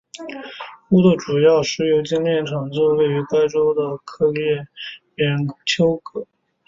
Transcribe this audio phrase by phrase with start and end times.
[0.89, 4.65] 乌主要的石油精炼厂就位于该州的克列
[5.13, 6.25] 缅丘格。